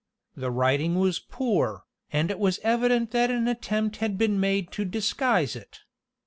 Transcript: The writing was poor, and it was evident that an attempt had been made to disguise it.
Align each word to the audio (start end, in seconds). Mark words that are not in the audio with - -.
The 0.35 0.49
writing 0.49 0.95
was 0.97 1.19
poor, 1.19 1.83
and 2.11 2.31
it 2.31 2.39
was 2.39 2.59
evident 2.63 3.11
that 3.11 3.29
an 3.29 3.47
attempt 3.47 3.97
had 3.97 4.17
been 4.17 4.39
made 4.39 4.71
to 4.71 4.83
disguise 4.83 5.55
it. 5.55 5.81